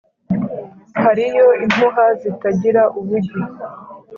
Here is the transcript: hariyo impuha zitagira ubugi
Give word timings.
hariyo 1.03 1.47
impuha 1.65 2.05
zitagira 2.21 2.81
ubugi 2.99 3.39